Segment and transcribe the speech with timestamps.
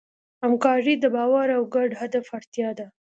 [0.43, 2.87] همکاري د باور او ګډ هدف اړتیا ده.